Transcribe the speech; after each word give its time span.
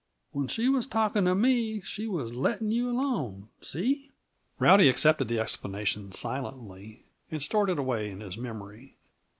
"When 0.31 0.47
she 0.47 0.67
was 0.67 0.87
talking 0.87 1.25
to 1.25 1.35
me, 1.35 1.79
she 1.81 2.07
was 2.07 2.33
letting 2.33 2.71
you 2.71 2.89
alone 2.89 3.49
see?" 3.61 4.09
Rowdy 4.57 4.89
accepted 4.89 5.27
the 5.27 5.39
explanation 5.39 6.11
silently, 6.11 7.03
and 7.29 7.39
stored 7.39 7.69
it 7.69 7.77
away 7.77 8.09
in 8.09 8.19
his 8.19 8.35
memory. 8.35 8.95